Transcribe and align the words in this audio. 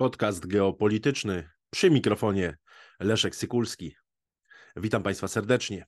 Podcast 0.00 0.46
geopolityczny 0.46 1.48
przy 1.70 1.90
mikrofonie 1.90 2.56
Leszek 3.00 3.36
Sykulski. 3.36 3.94
Witam 4.76 5.02
Państwa 5.02 5.28
serdecznie. 5.28 5.86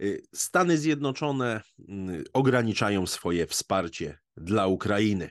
Y, 0.00 0.22
Stany 0.34 0.78
Zjednoczone 0.78 1.60
mm, 1.88 2.24
ograniczają 2.32 3.06
swoje 3.06 3.46
wsparcie 3.46 4.18
dla 4.36 4.66
Ukrainy. 4.66 5.30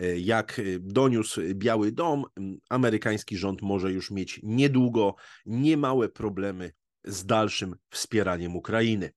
Y, 0.00 0.20
Jak 0.20 0.60
doniósł 0.80 1.40
Biały 1.54 1.92
Dom, 1.92 2.24
mm, 2.36 2.58
amerykański 2.70 3.36
rząd 3.36 3.62
może 3.62 3.92
już 3.92 4.10
mieć 4.10 4.40
niedługo 4.42 5.14
niemałe 5.46 6.08
problemy 6.08 6.72
z 7.04 7.26
dalszym 7.26 7.76
wspieraniem 7.90 8.56
Ukrainy. 8.56 9.12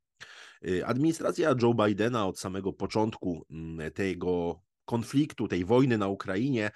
Y, 0.68 0.86
Administracja 0.86 1.56
Joe 1.62 1.74
Bidena 1.74 2.28
od 2.28 2.40
samego 2.40 2.74
początku 2.74 3.46
mm, 3.50 3.92
tego 3.92 4.62
konfliktu, 4.86 5.48
tej 5.48 5.66
wojny 5.66 5.98
na 5.98 6.08
Ukrainie, 6.08 6.72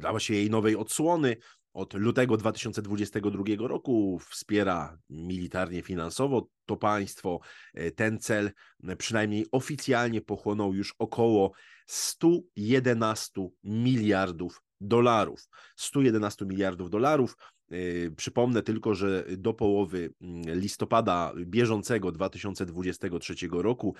dała 0.00 0.20
się 0.20 0.34
jej 0.34 0.50
nowej 0.50 0.76
odsłony. 0.76 1.36
Od 1.72 1.94
lutego 1.94 2.36
2022 2.36 3.44
roku 3.58 4.18
wspiera 4.30 4.98
militarnie, 5.10 5.82
finansowo 5.82 6.48
to 6.66 6.76
państwo. 6.76 7.40
E, 7.74 7.90
ten 7.90 8.18
cel 8.18 8.50
e, 8.84 8.96
przynajmniej 8.96 9.46
oficjalnie 9.52 10.20
pochłonął 10.20 10.74
już 10.74 10.94
około 10.98 11.52
111 11.86 13.48
miliardów 13.64 14.62
dolarów. 14.80 15.48
111 15.76 16.46
miliardów 16.46 16.90
dolarów. 16.90 17.36
E, 17.70 18.10
przypomnę 18.10 18.62
tylko, 18.62 18.94
że 18.94 19.24
do 19.36 19.54
połowy 19.54 20.14
mm, 20.20 20.42
listopada 20.60 21.32
bieżącego 21.36 22.12
2023 22.12 23.34
roku 23.50 23.94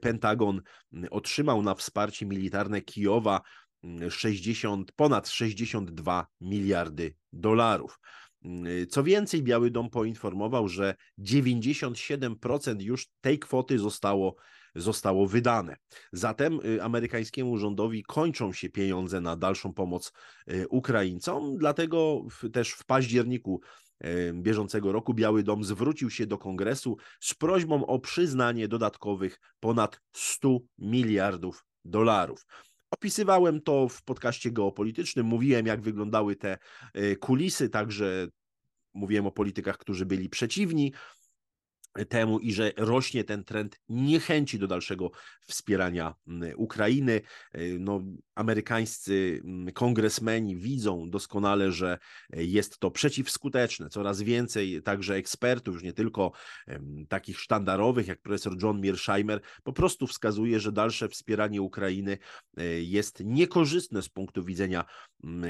Pentagon 0.00 0.60
mm, 0.92 1.08
otrzymał 1.10 1.62
na 1.62 1.74
wsparcie 1.74 2.26
militarne 2.26 2.80
Kijowa 2.80 3.40
60, 4.10 4.92
ponad 4.92 5.28
62 5.28 6.26
miliardy 6.40 7.14
dolarów. 7.32 7.98
Co 8.90 9.02
więcej, 9.02 9.42
Biały 9.42 9.70
Dom 9.70 9.90
poinformował, 9.90 10.68
że 10.68 10.94
97% 11.18 12.82
już 12.82 13.06
tej 13.20 13.38
kwoty 13.38 13.78
zostało, 13.78 14.36
zostało 14.74 15.26
wydane. 15.26 15.76
Zatem 16.12 16.60
y, 16.64 16.82
amerykańskiemu 16.82 17.58
rządowi 17.58 18.02
kończą 18.02 18.52
się 18.52 18.68
pieniądze 18.70 19.20
na 19.20 19.36
dalszą 19.36 19.72
pomoc 19.72 20.12
y, 20.50 20.68
Ukraińcom, 20.68 21.56
dlatego 21.56 22.22
też 22.52 22.70
w 22.70 22.84
październiku 22.84 23.60
y, 24.04 24.32
bieżącego 24.34 24.92
roku 24.92 25.14
Biały 25.14 25.42
Dom 25.42 25.64
zwrócił 25.64 26.10
się 26.10 26.26
do 26.26 26.38
kongresu 26.38 26.96
z 27.20 27.34
prośbą 27.34 27.86
o 27.86 27.98
przyznanie 27.98 28.68
dodatkowych 28.68 29.40
ponad 29.60 30.00
100 30.12 30.58
miliardów 30.78 31.64
dolarów. 31.84 32.46
Opisywałem 32.94 33.60
to 33.60 33.88
w 33.88 34.02
podcaście 34.02 34.50
geopolitycznym, 34.50 35.26
mówiłem, 35.26 35.66
jak 35.66 35.80
wyglądały 35.80 36.36
te 36.36 36.58
e, 36.92 37.16
kulisy, 37.16 37.68
także 37.68 38.26
mówiłem 38.94 39.26
o 39.26 39.32
politykach, 39.32 39.78
którzy 39.78 40.06
byli 40.06 40.28
przeciwni 40.28 40.92
temu 42.08 42.38
i 42.38 42.52
że 42.52 42.72
rośnie 42.76 43.24
ten 43.24 43.44
trend 43.44 43.80
niechęci 43.88 44.58
do 44.58 44.66
dalszego 44.66 45.10
wspierania 45.40 46.14
Ukrainy. 46.56 47.20
E, 47.52 47.60
no, 47.78 48.02
amerykańscy 48.34 49.42
kongresmeni 49.74 50.56
widzą 50.56 51.10
doskonale, 51.10 51.72
że 51.72 51.98
jest 52.32 52.78
to 52.78 52.90
przeciwskuteczne. 52.90 53.88
Coraz 53.88 54.22
więcej 54.22 54.82
także 54.82 55.14
ekspertów, 55.14 55.74
już 55.74 55.82
nie 55.82 55.92
tylko 55.92 56.32
takich 57.08 57.40
sztandarowych 57.40 58.06
jak 58.06 58.20
profesor 58.20 58.62
John 58.62 58.80
Mearsheimer, 58.80 59.40
po 59.62 59.72
prostu 59.72 60.06
wskazuje, 60.06 60.60
że 60.60 60.72
dalsze 60.72 61.08
wspieranie 61.08 61.62
Ukrainy 61.62 62.18
e, 62.56 62.64
jest 62.64 63.20
niekorzystne 63.24 64.02
z 64.02 64.08
punktu 64.08 64.44
widzenia 64.44 64.84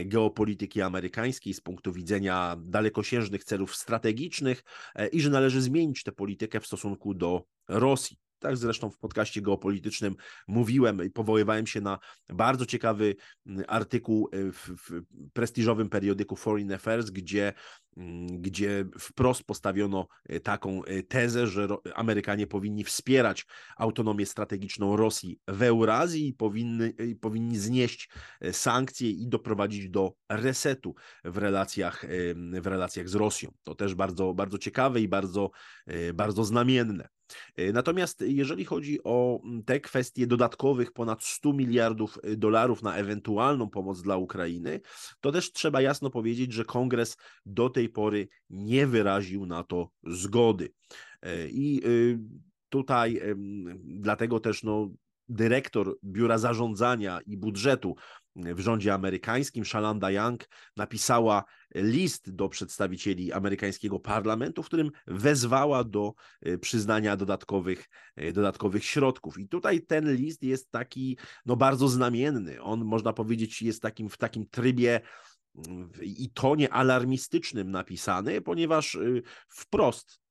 geopolityki 0.04 0.82
amerykańskiej, 0.82 1.54
z 1.54 1.60
punktu 1.60 1.92
widzenia 1.92 2.56
dalekosiężnych 2.60 3.44
celów 3.44 3.76
strategicznych 3.76 4.62
e, 4.94 5.08
i 5.08 5.20
że 5.20 5.30
należy 5.30 5.62
zmienić 5.62 6.02
tę 6.02 6.12
politykę 6.12 6.60
w 6.60 6.66
stosunku 6.66 7.14
do 7.14 7.44
Rosji. 7.68 8.23
Tak 8.44 8.56
zresztą 8.56 8.90
w 8.90 8.98
podcaście 8.98 9.42
geopolitycznym 9.42 10.16
mówiłem 10.48 11.04
i 11.04 11.10
powoływałem 11.10 11.66
się 11.66 11.80
na 11.80 11.98
bardzo 12.28 12.66
ciekawy 12.66 13.16
mm, 13.46 13.64
artykuł 13.68 14.28
e, 14.32 14.52
w, 14.52 14.68
w 14.68 15.02
prestiżowym 15.32 15.88
periodyku 15.88 16.36
Foreign 16.36 16.72
Affairs, 16.72 17.10
gdzie 17.10 17.52
mm, 17.96 18.26
gdzie 18.26 18.84
wprost 18.98 19.44
postawiono 19.44 20.06
e, 20.28 20.40
taką 20.40 20.84
e, 20.84 21.02
tezę, 21.02 21.46
że 21.46 21.68
Amerykanie 21.94 22.46
powinni 22.46 22.84
wspierać 22.84 23.46
autonomię 23.76 24.26
strategiczną 24.26 24.96
Rosji 24.96 25.40
w 25.48 25.62
Eurazji 25.62 26.28
i 26.28 26.34
powinny, 26.34 26.94
powinni 27.20 27.58
znieść 27.58 28.08
sankcje 28.52 29.10
i 29.10 29.28
doprowadzić 29.28 29.90
do 29.90 30.14
resetu 30.28 30.94
w 31.24 31.36
relacjach, 31.38 32.06
w 32.60 32.66
relacjach 32.66 33.08
z 33.08 33.14
Rosją. 33.14 33.52
To 33.62 33.74
też 33.74 33.94
bardzo, 33.94 34.34
bardzo 34.34 34.58
ciekawe 34.58 35.00
i 35.00 35.08
bardzo, 35.08 35.50
bardzo 36.14 36.44
znamienne. 36.44 37.08
E, 37.56 37.72
natomiast 37.72 38.24
jeżeli 38.26 38.64
chodzi 38.64 38.98
o 39.04 39.40
mm, 39.44 39.64
te 39.64 39.80
kwestie 39.80 40.26
dodatkowych 40.26 40.92
ponad 40.92 41.24
100 41.24 41.52
miliardów 41.52 42.18
e, 42.22 42.36
dolarów 42.36 42.82
na 42.82 42.96
ewentualną 42.96 43.70
pomoc 43.70 44.02
dla 44.02 44.16
Ukrainy, 44.16 44.80
to 45.20 45.32
też 45.32 45.52
trzeba 45.52 45.80
jasno 45.80 46.10
powiedzieć, 46.10 46.52
że 46.52 46.64
kongres 46.64 47.16
do 47.46 47.70
tej 47.70 47.88
pory 47.88 48.28
nie 48.50 48.86
wyraził 48.86 49.46
na 49.46 49.64
to 49.64 49.90
zgody. 50.02 50.72
E, 51.22 51.48
I 51.48 51.82
tutaj 52.68 53.20
dlatego 53.84 54.40
też 54.40 54.62
no, 54.62 54.90
dyrektor 55.28 55.98
Biura 56.04 56.38
Zarządzania 56.38 57.20
i 57.26 57.36
Budżetu 57.36 57.96
w 58.36 58.60
rządzie 58.60 58.94
amerykańskim, 58.94 59.64
Shalanda 59.64 60.10
Young, 60.10 60.48
napisała 60.76 61.44
list 61.74 62.30
do 62.30 62.48
przedstawicieli 62.48 63.32
amerykańskiego 63.32 64.00
parlamentu, 64.00 64.62
w 64.62 64.66
którym 64.66 64.90
wezwała 65.06 65.84
do 65.84 66.14
e, 66.42 66.58
przyznania 66.58 67.16
dodatkowych, 67.16 67.88
e, 68.16 68.32
dodatkowych 68.32 68.84
środków. 68.84 69.38
I 69.38 69.48
tutaj 69.48 69.82
ten 69.82 70.14
list 70.14 70.42
jest 70.42 70.70
taki 70.70 71.18
no, 71.46 71.56
bardzo 71.56 71.88
znamienny. 71.88 72.62
On, 72.62 72.84
można 72.84 73.12
powiedzieć, 73.12 73.62
jest 73.62 73.82
takim 73.82 74.08
w 74.08 74.16
takim 74.16 74.46
trybie 74.46 75.00
mm, 75.68 75.90
i 76.02 76.30
tonie 76.30 76.72
alarmistycznym 76.72 77.70
napisany, 77.70 78.40
ponieważ 78.40 78.94
y, 78.94 79.22
wprost 79.48 80.23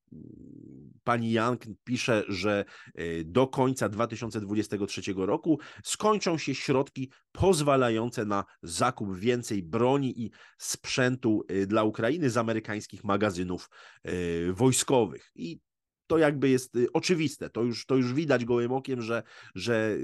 pani 1.03 1.31
Young 1.31 1.65
pisze, 1.83 2.23
że 2.27 2.65
e, 2.95 3.23
do 3.23 3.47
końca 3.47 3.89
2023 3.89 5.01
roku 5.15 5.59
skończą 5.83 6.37
się 6.37 6.55
środki 6.55 7.11
pozwalające 7.31 8.25
na 8.25 8.45
zakup 8.63 9.17
więcej 9.17 9.63
broni 9.63 10.23
i 10.23 10.31
sprzętu 10.57 11.43
e, 11.47 11.65
dla 11.65 11.83
Ukrainy 11.83 12.29
z 12.29 12.37
amerykańskich 12.37 13.03
magazynów 13.03 13.69
e, 14.03 14.11
wojskowych. 14.53 15.31
I 15.35 15.59
to 16.07 16.17
jakby 16.17 16.49
jest 16.49 16.77
oczywiste, 16.93 17.49
to 17.49 17.63
już, 17.63 17.85
to 17.85 17.95
już 17.95 18.13
widać 18.13 18.45
gołym 18.45 18.71
okiem, 18.71 19.01
że, 19.01 19.23
że 19.55 19.97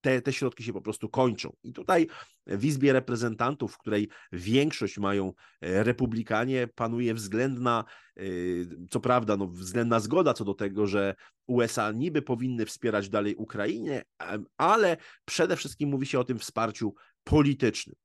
te, 0.00 0.22
te 0.22 0.32
środki 0.32 0.64
się 0.64 0.72
po 0.72 0.80
prostu 0.80 1.08
kończą. 1.08 1.56
I 1.62 1.72
tutaj 1.72 2.06
w 2.46 2.64
Izbie 2.64 2.92
Reprezentantów, 2.92 3.72
w 3.72 3.78
której 3.78 4.08
większość 4.32 4.98
mają 4.98 5.32
e, 5.60 5.84
republikanie, 5.84 6.68
panuje 6.74 7.14
względna, 7.14 7.84
e, 8.16 8.22
co 8.90 9.00
prawda, 9.00 9.36
no, 9.36 9.46
względna 9.46 10.00
zgoda 10.00 10.34
co 10.34 10.44
do 10.44 10.54
tego, 10.54 10.86
że 10.86 11.14
USA 11.46 11.92
niby 11.92 12.22
powinny 12.22 12.66
wspierać 12.66 13.08
dalej 13.08 13.34
Ukrainie, 13.34 14.02
ale 14.56 14.96
przede 15.24 15.56
wszystkim 15.56 15.88
mówi 15.88 16.06
się 16.06 16.20
o 16.20 16.24
tym 16.24 16.38
wsparciu 16.38 16.94
politycznym 17.24 17.96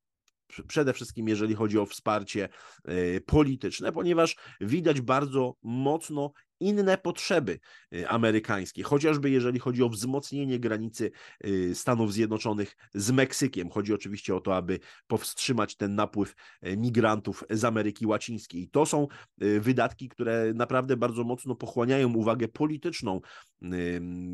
przede 0.68 0.94
wszystkim 0.94 1.28
jeżeli 1.28 1.56
chodzi 1.56 1.80
o 1.80 1.86
wsparcie 1.86 2.50
e, 2.86 3.22
polityczne, 3.22 3.92
ponieważ 3.92 4.36
widać 4.62 5.02
bardzo 5.02 5.56
mocno 5.64 6.32
inne 6.60 6.98
potrzeby 6.98 7.60
y, 7.94 8.10
amerykańskie, 8.10 8.84
chociażby 8.84 9.30
jeżeli 9.30 9.60
chodzi 9.60 9.84
o 9.84 9.90
wzmocnienie 9.90 10.59
granicy 10.59 11.12
y, 11.46 11.76
Stanów 11.76 12.14
Zjednoczonych 12.14 12.78
z 12.94 13.12
Meksykiem. 13.12 13.70
Chodzi 13.70 13.94
oczywiście 13.94 14.35
o 14.35 14.41
to, 14.41 14.56
aby 14.56 14.79
powstrzymać 15.08 15.76
ten 15.76 15.96
napływ 15.96 16.35
y, 16.66 16.78
migrantów 16.78 17.44
z 17.50 17.64
Ameryki 17.64 18.06
Łacińskiej. 18.06 18.62
I 18.62 18.70
to 18.70 18.85
są 18.85 19.08
wydatki, 19.38 20.09
które 20.09 20.53
naprawdę 20.56 20.97
bardzo 20.97 21.24
mocno 21.24 21.56
pochłaniają 21.56 22.14
uwagę 22.14 22.47
polityczną 22.47 23.22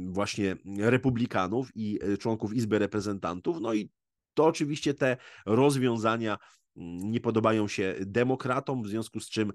właśnie 0.08 0.56
republikanów 0.78 1.70
i 1.76 2.00
członków 2.20 2.54
Izby 2.54 2.80
Reprezentantów. 2.80 3.62
No 3.62 3.74
i 3.74 3.90
to 4.34 4.46
oczywiście 4.46 4.94
te 4.94 5.18
rozwiązania 5.46 6.38
nie 6.76 7.20
podobają 7.20 7.68
się 7.68 7.96
demokratom, 8.00 8.84
w 8.84 8.88
związku 8.88 9.20
z 9.20 9.30
czym 9.30 9.54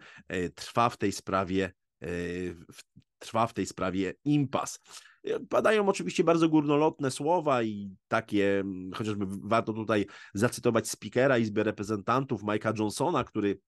trwa 0.55 0.89
w 0.89 0.97
tej 0.97 1.13
sprawie 1.13 1.73
trwa 3.19 3.47
w 3.47 3.55
tej 3.55 3.67
sprawie 3.67 4.15
impas. 4.25 4.81
E, 5.25 5.41
padają 5.41 5.89
oczywiście 5.89 6.25
bardzo 6.25 6.49
górnolotne 6.49 7.11
słowa 7.11 7.63
i 7.63 7.91
takie, 8.09 8.65
chociażby 8.95 9.27
warto 9.29 9.73
tutaj 9.73 10.07
zacytować 10.35 10.89
speakera 10.89 11.39
Izby 11.39 11.63
Reprezentantów 11.63 12.43
Mike'a 12.43 12.79
Johnsona, 12.79 13.25
który 13.25 13.59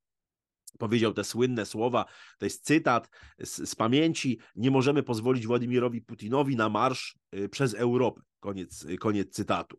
powiedział 0.79 1.13
te 1.13 1.25
słynne 1.25 1.67
słowa, 1.67 2.05
to 2.39 2.47
jest 2.47 2.65
cytat 2.65 3.11
z, 3.39 3.69
z, 3.71 3.75
pamięci, 3.75 4.39
nie 4.57 4.71
możemy 4.71 5.03
pozwolić 5.03 5.47
Władimirowi 5.47 6.03
Putinowi 6.03 6.57
na 6.57 6.69
marsz 6.69 7.19
e, 7.33 7.49
przez 7.49 7.75
Europę. 7.75 8.21
Koniec, 8.41 8.87
koniec 9.01 9.31
cytatu. 9.31 9.79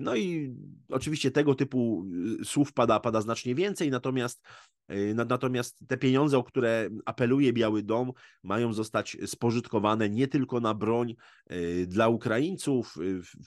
No 0.00 0.16
i 0.16 0.54
oczywiście 0.88 1.30
tego 1.30 1.54
typu 1.54 2.06
słów 2.44 2.72
pada, 2.72 3.00
pada 3.00 3.20
znacznie 3.20 3.54
więcej, 3.54 3.90
natomiast 3.90 4.42
Natomiast 5.14 5.84
te 5.88 5.96
pieniądze, 5.96 6.38
o 6.38 6.44
które 6.44 6.88
apeluje 7.04 7.52
Biały 7.52 7.82
Dom, 7.82 8.12
mają 8.42 8.72
zostać 8.72 9.16
spożytkowane 9.26 10.08
nie 10.10 10.28
tylko 10.28 10.60
na 10.60 10.74
broń 10.74 11.14
dla 11.86 12.08
Ukraińców. 12.08 12.94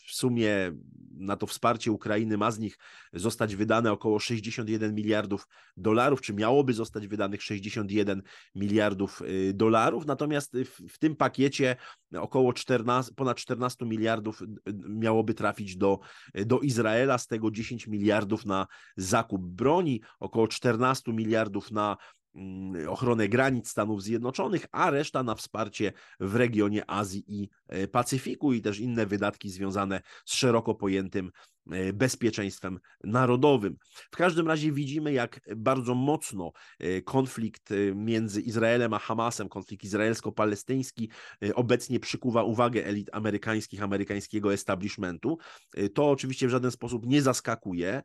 W 0.08 0.16
sumie 0.16 0.72
na 1.18 1.36
to 1.36 1.48
wsparcie 1.48 1.92
Ukrainy 1.92 2.38
ma 2.38 2.52
z 2.52 2.60
nich 2.60 2.78
zostać 3.14 3.56
wydane 3.56 3.92
około 3.92 4.20
61 4.20 4.96
miliardów 4.96 5.48
dolarów, 5.78 6.22
czy 6.22 6.34
miałoby 6.34 6.74
zostać 6.74 7.08
wydanych 7.08 7.44
61 7.44 8.22
miliardów 8.56 9.22
dolarów. 9.54 10.06
Natomiast 10.06 10.58
w, 10.58 10.94
w 10.94 11.00
tym 11.00 11.16
pakiecie 11.16 11.76
około 12.18 12.54
14, 12.54 13.14
ponad 13.16 13.38
14 13.38 13.86
miliardów 13.86 14.31
miałoby 14.90 15.34
trafić 15.34 15.78
do, 15.78 16.00
do 16.34 16.60
Izraela, 16.60 17.18
z 17.18 17.28
tego 17.28 17.52
10 17.52 17.88
miliardów 17.88 18.46
na 18.46 18.68
zakup 18.98 19.42
broni, 19.42 20.02
około 20.20 20.48
14 20.48 21.14
miliardów 21.14 21.72
na 21.72 21.98
mm, 22.36 22.90
ochronę 22.90 23.28
granic 23.28 23.70
Stanów 23.70 24.04
Zjednoczonych, 24.04 24.66
a 24.72 24.90
reszta 24.90 25.24
na 25.24 25.36
wsparcie 25.36 25.94
w 26.20 26.36
regionie 26.36 26.90
Azji 26.90 27.24
i 27.28 27.50
e, 27.68 27.88
Pacyfiku 27.88 28.54
i 28.54 28.62
też 28.62 28.80
inne 28.80 29.06
wydatki 29.06 29.50
związane 29.50 30.02
z 30.26 30.34
szeroko 30.34 30.76
pojętym 30.76 31.32
bezpieczeństwem 31.94 32.80
narodowym. 33.04 33.78
W 34.12 34.18
każdym 34.18 34.48
razie 34.48 34.72
widzimy, 34.72 35.14
jak 35.14 35.40
bardzo 35.56 35.96
mocno 35.96 36.52
e, 36.80 37.02
konflikt 37.02 37.72
e, 37.72 37.96
między 37.96 38.42
Izraelem 38.42 38.94
a 38.94 39.00
Hamasem, 39.00 39.50
konflikt 39.50 39.84
izraelsko-palestyński 39.84 41.10
obecnie 41.56 42.00
przykuwa 42.00 42.44
uwagę 42.44 42.86
elit 42.86 43.10
amerykańskich, 43.14 43.84
amerykańskiego 43.84 44.54
establishmentu. 44.54 45.38
To 45.94 46.10
oczywiście 46.10 46.48
w 46.48 46.50
żaden 46.50 46.72
sposób 46.72 47.06
nie 47.06 47.22
zaskakuje. 47.22 48.02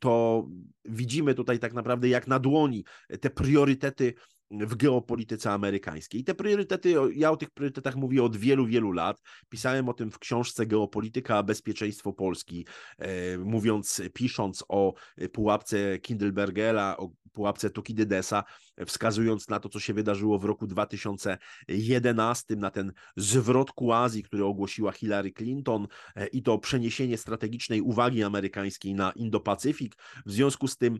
To 0.00 0.46
widzimy 0.84 1.34
tutaj 1.34 1.58
tak 1.58 1.74
naprawdę 1.74 2.08
jak 2.08 2.26
na 2.26 2.38
dłoni 2.38 2.84
te 3.20 3.30
priorytety 3.30 4.14
w 4.50 4.76
geopolityce 4.76 5.52
amerykańskiej. 5.52 6.20
I 6.20 6.24
te 6.24 6.34
priorytety, 6.34 6.94
ja 7.14 7.30
o 7.30 7.36
tych 7.36 7.50
priorytetach 7.50 7.96
mówię 7.96 8.22
od 8.22 8.36
wielu, 8.36 8.66
wielu 8.66 8.92
lat. 8.92 9.22
Pisałem 9.48 9.88
o 9.88 9.94
tym 9.94 10.10
w 10.10 10.18
książce 10.18 10.66
Geopolityka 10.66 11.42
bezpieczeństwo 11.42 12.12
Polski, 12.12 12.66
e, 12.98 13.38
mówiąc, 13.38 14.02
pisząc 14.14 14.64
o 14.68 14.94
pułapce 15.32 15.98
Kindlebergera, 15.98 16.96
o 16.96 17.10
pułapce 17.32 17.70
Tukidydesa, 17.70 18.44
wskazując 18.86 19.48
na 19.48 19.60
to, 19.60 19.68
co 19.68 19.80
się 19.80 19.94
wydarzyło 19.94 20.38
w 20.38 20.44
roku 20.44 20.66
2011, 20.66 22.56
na 22.56 22.70
ten 22.70 22.92
zwrot 23.16 23.72
ku 23.72 23.92
Azji, 23.92 24.22
który 24.22 24.44
ogłosiła 24.44 24.92
Hillary 24.92 25.32
Clinton 25.32 25.86
e, 26.16 26.26
i 26.26 26.42
to 26.42 26.58
przeniesienie 26.58 27.18
strategicznej 27.18 27.80
uwagi 27.80 28.22
amerykańskiej 28.22 28.94
na 28.94 29.10
Indo-Pacyfik. 29.10 29.92
W 30.26 30.32
związku 30.32 30.68
z 30.68 30.76
tym 30.76 30.98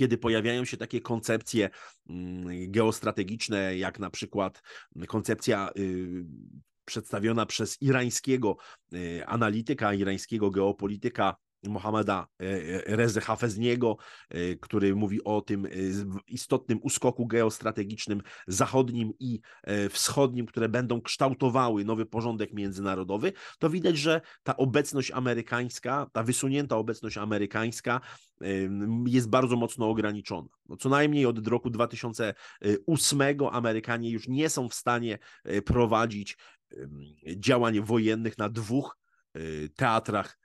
kiedy 0.00 0.18
pojawiają 0.18 0.64
się 0.64 0.76
takie 0.76 1.00
koncepcje 1.00 1.70
mm, 2.08 2.70
geostrategiczne, 2.70 3.78
jak 3.78 3.98
na 3.98 4.10
przykład 4.10 4.62
koncepcja 5.06 5.70
y, 5.78 6.24
przedstawiona 6.84 7.46
przez 7.46 7.82
irańskiego 7.82 8.56
y, 8.94 9.26
analityka, 9.26 9.94
irańskiego 9.94 10.50
geopolityka 10.50 11.36
Mohameda 11.68 12.26
e, 12.40 12.44
e, 12.86 12.96
Reze 12.96 13.20
Hafezniego, 13.20 13.96
e, 14.28 14.56
który 14.56 14.94
mówi 14.94 15.24
o 15.24 15.40
tym 15.40 15.66
istotnym 16.26 16.78
uskoku 16.82 17.26
geostrategicznym 17.26 18.22
zachodnim 18.46 19.12
i 19.18 19.40
wschodnim, 19.90 20.46
które 20.46 20.68
będą 20.68 21.00
kształtowały 21.00 21.84
nowy 21.84 22.06
porządek 22.06 22.52
międzynarodowy, 22.52 23.32
to 23.58 23.70
widać, 23.70 23.98
że 23.98 24.20
ta 24.42 24.56
obecność 24.56 25.10
amerykańska, 25.10 26.06
ta 26.12 26.22
wysunięta 26.22 26.76
obecność 26.76 27.18
amerykańska 27.18 28.00
jest 29.06 29.28
bardzo 29.28 29.56
mocno 29.56 29.88
ograniczona. 29.90 30.48
No, 30.68 30.76
co 30.76 30.88
najmniej 30.88 31.26
od 31.26 31.46
roku 31.46 31.70
2008 31.70 33.20
Amerykanie 33.52 34.10
już 34.10 34.28
nie 34.28 34.48
są 34.48 34.68
w 34.68 34.74
stanie 34.74 35.18
prowadzić 35.64 36.36
działań 37.36 37.80
wojennych 37.80 38.38
na 38.38 38.48
dwóch 38.48 38.98
teatrach 39.76 40.39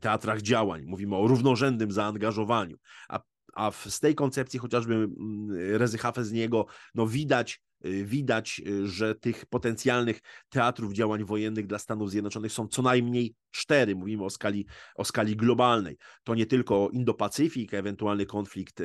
teatrach 0.00 0.42
działań. 0.42 0.84
Mówimy 0.84 1.16
o 1.16 1.26
równorzędnym 1.26 1.92
zaangażowaniu. 1.92 2.76
A, 3.08 3.20
a 3.54 3.70
z 3.70 4.00
tej 4.00 4.14
koncepcji 4.14 4.58
chociażby 4.58 4.94
mm, 4.94 5.48
Rezy 5.78 5.98
z 6.24 6.32
niego 6.32 6.66
no 6.94 7.06
widać 7.06 7.60
Y, 7.60 7.71
widać, 7.84 8.62
y, 8.66 8.86
że 8.86 9.14
tych 9.14 9.46
potencjalnych 9.46 10.20
teatrów 10.48 10.92
działań 10.92 11.24
wojennych 11.24 11.66
dla 11.66 11.78
Stanów 11.78 12.10
Zjednoczonych 12.10 12.52
są 12.52 12.68
co 12.68 12.82
najmniej 12.82 13.34
cztery. 13.50 13.96
Mówimy 13.96 14.24
o 14.24 14.30
skali, 14.30 14.66
o 14.94 15.04
skali 15.04 15.36
globalnej. 15.36 15.96
To 16.24 16.34
nie 16.34 16.46
tylko 16.46 16.88
Indo-Pacyfik, 16.92 17.74
ewentualny 17.74 18.26
konflikt 18.26 18.82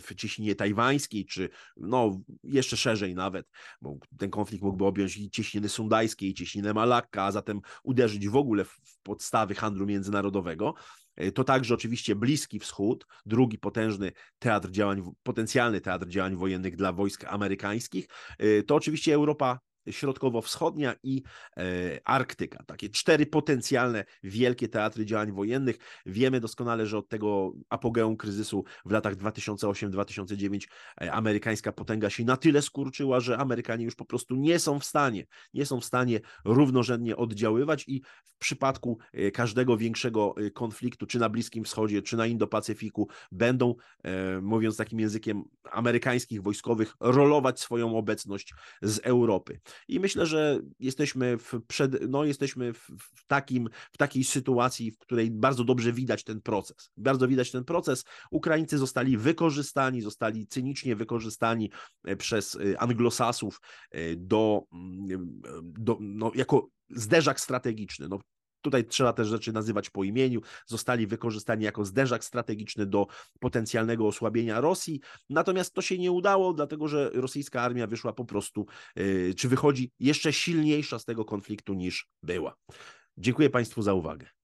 w 0.00 0.14
cieśninie 0.14 0.54
tajwańskiej, 0.54 1.26
czy 1.26 1.48
no, 1.76 2.20
jeszcze 2.42 2.76
szerzej 2.76 3.14
nawet, 3.14 3.50
bo 3.80 3.98
ten 4.18 4.30
konflikt 4.30 4.64
mógłby 4.64 4.84
objąć 4.84 5.16
i 5.16 5.30
cieśniny 5.30 5.68
sundajskie, 5.68 6.26
i 6.26 6.34
cieśninę 6.34 6.74
Malakka, 6.74 7.24
a 7.24 7.32
zatem 7.32 7.60
uderzyć 7.82 8.28
w 8.28 8.36
ogóle 8.36 8.64
w 8.64 8.78
podstawy 9.02 9.54
handlu 9.54 9.86
międzynarodowego. 9.86 10.74
E, 11.16 11.32
to 11.32 11.44
także 11.44 11.74
oczywiście 11.74 12.16
Bliski 12.16 12.58
Wschód, 12.58 13.06
drugi 13.26 13.58
potężny 13.58 14.12
teatr 14.38 14.70
działań, 14.70 15.02
potencjalny 15.22 15.80
teatr 15.80 16.08
działań 16.08 16.36
wojennych 16.36 16.76
dla 16.76 16.92
wojsk 16.92 17.24
amerykańskich. 17.24 18.06
E, 18.38 18.62
to 18.62 18.74
oczywiście 18.74 19.14
Europa 19.14 19.58
środkowo-wschodnia 19.90 20.94
i 21.02 21.22
e, 21.56 21.62
Arktyka. 22.04 22.64
Takie 22.66 22.88
cztery 22.88 23.26
potencjalne 23.26 24.04
wielkie 24.22 24.68
teatry 24.68 25.06
działań 25.06 25.32
wojennych. 25.32 25.78
Wiemy 26.06 26.40
doskonale, 26.40 26.86
że 26.86 26.98
od 26.98 27.08
tego 27.08 27.52
apogeum 27.68 28.16
kryzysu 28.16 28.64
w 28.84 28.90
latach 28.90 29.16
2008-2009 29.16 30.68
e, 31.00 31.12
amerykańska 31.12 31.72
potęga 31.72 32.10
się 32.10 32.24
na 32.24 32.36
tyle 32.36 32.62
skurczyła, 32.62 33.20
że 33.20 33.38
Amerykanie 33.38 33.84
już 33.84 33.94
po 33.94 34.04
prostu 34.04 34.34
nie 34.34 34.58
są 34.58 34.78
w 34.78 34.84
stanie, 34.84 35.26
nie 35.54 35.66
są 35.66 35.80
w 35.80 35.84
stanie 35.84 36.20
równorzędnie 36.44 37.16
oddziaływać 37.16 37.84
i 37.88 38.02
w 38.24 38.36
przypadku 38.38 38.98
e, 39.12 39.30
każdego 39.30 39.76
większego 39.76 40.34
konfliktu, 40.54 41.06
czy 41.06 41.18
na 41.18 41.28
Bliskim 41.28 41.64
Wschodzie, 41.64 42.02
czy 42.02 42.16
na 42.16 42.26
Indo-Pacyfiku, 42.26 43.06
będą, 43.32 43.74
mówiąc 44.42 44.76
takim 44.76 45.00
językiem 45.00 45.44
amerykańskich 45.70 46.42
wojskowych, 46.42 46.94
rolować 47.00 47.60
swoją 47.60 47.96
obecność 47.96 48.54
z 48.82 48.98
Europy. 48.98 49.60
I 49.88 50.00
myślę, 50.00 50.26
że 50.26 50.60
jesteśmy 50.78 51.38
w, 51.38 51.52
przed, 51.68 52.08
no 52.08 52.24
jesteśmy 52.24 52.72
w, 52.72 52.88
takim, 53.26 53.68
w 53.92 53.96
takiej 53.96 54.24
sytuacji, 54.24 54.90
w 54.90 54.98
której 54.98 55.30
bardzo 55.30 55.64
dobrze 55.64 55.92
widać 55.92 56.24
ten 56.24 56.40
proces. 56.40 56.90
Bardzo 56.96 57.28
widać 57.28 57.50
ten 57.50 57.64
proces. 57.64 58.04
Ukraińcy 58.30 58.78
zostali 58.78 59.16
wykorzystani, 59.16 60.00
zostali 60.00 60.46
cynicznie 60.46 60.96
wykorzystani 60.96 61.70
e, 62.04 62.16
przez 62.16 62.56
e, 62.56 62.80
anglosasów 62.80 63.60
e, 63.90 64.16
do, 64.16 64.62
mm, 64.72 65.40
do 65.62 65.98
no, 66.00 66.32
jako 66.34 66.68
zderzak 66.90 67.40
strategiczny. 67.40 68.08
No, 68.08 68.18
Tutaj 68.62 68.84
trzeba 68.84 69.12
te 69.12 69.24
rzeczy 69.24 69.52
nazywać 69.52 69.90
po 69.90 70.04
imieniu. 70.04 70.40
Zostali 70.66 71.06
wykorzystani 71.06 71.64
jako 71.64 71.84
zderzak 71.84 72.24
strategiczny 72.24 72.86
do 72.86 73.06
potencjalnego 73.40 74.06
osłabienia 74.06 74.60
Rosji. 74.60 75.00
Natomiast 75.30 75.74
to 75.74 75.82
się 75.82 75.98
nie 75.98 76.12
udało, 76.12 76.52
dlatego 76.52 76.88
że 76.88 77.10
rosyjska 77.14 77.62
armia 77.62 77.86
wyszła 77.86 78.12
po 78.12 78.24
prostu, 78.24 78.66
yy, 78.96 79.34
czy 79.34 79.48
wychodzi 79.48 79.90
jeszcze 80.00 80.32
silniejsza 80.32 80.98
z 80.98 81.04
tego 81.04 81.24
konfliktu 81.24 81.74
niż 81.74 82.08
była. 82.22 82.54
Dziękuję 83.16 83.50
Państwu 83.50 83.82
za 83.82 83.94
uwagę. 83.94 84.41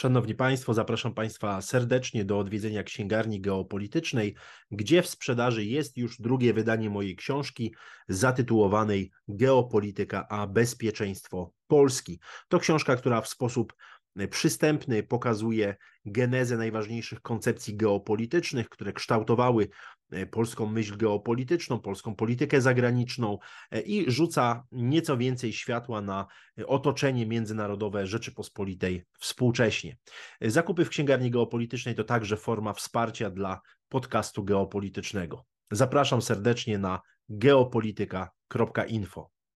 Szanowni 0.00 0.34
Państwo, 0.34 0.74
zapraszam 0.74 1.14
Państwa 1.14 1.62
serdecznie 1.62 2.24
do 2.24 2.38
odwiedzenia 2.38 2.82
księgarni 2.82 3.40
geopolitycznej, 3.40 4.34
gdzie 4.70 5.02
w 5.02 5.08
sprzedaży 5.08 5.64
jest 5.64 5.96
już 5.96 6.20
drugie 6.20 6.54
wydanie 6.54 6.90
mojej 6.90 7.16
książki 7.16 7.74
zatytułowanej 8.08 9.10
Geopolityka 9.28 10.28
a 10.28 10.46
bezpieczeństwo 10.46 11.52
Polski. 11.66 12.20
To 12.48 12.58
książka, 12.58 12.96
która 12.96 13.20
w 13.20 13.28
sposób 13.28 13.74
przystępny 14.30 15.02
pokazuje 15.02 15.76
genezę 16.04 16.56
najważniejszych 16.56 17.20
koncepcji 17.20 17.76
geopolitycznych, 17.76 18.68
które 18.68 18.92
kształtowały 18.92 19.64
e, 19.64 19.68
polską 20.30 20.66
myśl 20.66 20.96
geopolityczną, 20.96 21.80
polską 21.80 22.14
politykę 22.14 22.60
zagraniczną 22.60 23.38
e, 23.70 23.80
i 23.80 24.10
rzuca 24.10 24.66
nieco 24.72 25.16
więcej 25.16 25.52
światła 25.52 26.00
na 26.00 26.26
e, 26.58 26.66
otoczenie 26.66 27.26
międzynarodowe 27.26 28.06
Rzeczypospolitej 28.06 29.04
współcześnie. 29.18 29.96
Zakupy 30.40 30.84
w 30.84 30.88
księgarni 30.88 31.30
geopolitycznej 31.30 31.94
to 31.94 32.04
także 32.04 32.36
forma 32.36 32.72
wsparcia 32.72 33.30
dla 33.30 33.60
podcastu 33.88 34.44
geopolitycznego. 34.44 35.44
Zapraszam 35.70 36.22
serdecznie 36.22 36.78
na 36.78 37.00
geopolityka.info. 37.28 39.30